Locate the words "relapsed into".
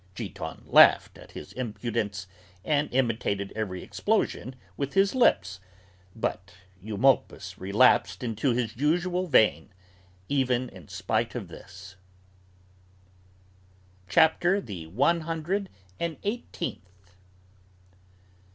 7.59-8.51